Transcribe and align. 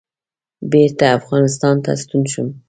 بېرته 0.71 1.05
افغانستان 1.19 1.75
ته 1.83 1.91
ستون 2.01 2.23
شوم. 2.31 2.49